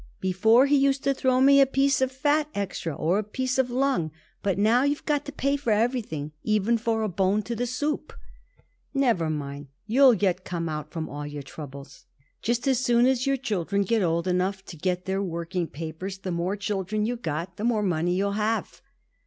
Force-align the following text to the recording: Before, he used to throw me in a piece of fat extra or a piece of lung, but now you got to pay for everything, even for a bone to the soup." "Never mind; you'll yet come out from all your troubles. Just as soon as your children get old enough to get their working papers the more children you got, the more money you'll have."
Before, 0.19 0.65
he 0.65 0.77
used 0.77 1.03
to 1.03 1.13
throw 1.13 1.39
me 1.41 1.59
in 1.61 1.63
a 1.63 1.69
piece 1.69 2.01
of 2.01 2.11
fat 2.11 2.49
extra 2.55 2.91
or 2.95 3.19
a 3.19 3.23
piece 3.23 3.59
of 3.59 3.69
lung, 3.69 4.09
but 4.41 4.57
now 4.57 4.81
you 4.81 4.97
got 5.05 5.25
to 5.25 5.31
pay 5.31 5.55
for 5.55 5.69
everything, 5.71 6.31
even 6.43 6.79
for 6.79 7.03
a 7.03 7.07
bone 7.07 7.43
to 7.43 7.55
the 7.55 7.67
soup." 7.67 8.11
"Never 8.95 9.29
mind; 9.29 9.67
you'll 9.85 10.15
yet 10.15 10.43
come 10.43 10.67
out 10.67 10.89
from 10.91 11.07
all 11.07 11.27
your 11.27 11.43
troubles. 11.43 12.07
Just 12.41 12.67
as 12.67 12.79
soon 12.79 13.05
as 13.05 13.27
your 13.27 13.37
children 13.37 13.83
get 13.83 14.01
old 14.01 14.27
enough 14.27 14.65
to 14.65 14.75
get 14.75 15.05
their 15.05 15.21
working 15.21 15.67
papers 15.67 16.17
the 16.17 16.31
more 16.31 16.55
children 16.55 17.05
you 17.05 17.15
got, 17.15 17.57
the 17.57 17.63
more 17.63 17.83
money 17.83 18.15
you'll 18.15 18.31
have." 18.31 18.81